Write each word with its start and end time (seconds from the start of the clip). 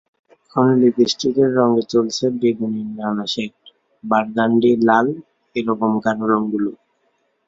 এখন 0.43 0.67
লিপস্টিকের 0.81 1.49
রঙে 1.57 1.83
চলছে 1.93 2.25
বেগুনির 2.39 2.89
নানা 2.97 3.25
শেড, 3.33 3.53
বারগ্যান্ডি, 4.03 4.71
লাল—এ 4.87 5.59
রকম 5.69 5.91
গাঢ় 6.03 6.21
রংগুলো। 6.31 6.71